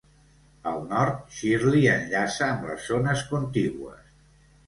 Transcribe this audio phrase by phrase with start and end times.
[0.69, 4.19] Al nord, Shirley enllaça amb les zones contigües.